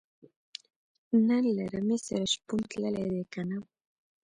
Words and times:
نن 1.27 1.43
له 1.57 1.63
رمې 1.73 1.97
سره 2.07 2.25
شپون 2.33 2.59
تللی 2.71 3.03
دی 3.11 3.21
که 3.31 3.41
نۀ 3.49 3.57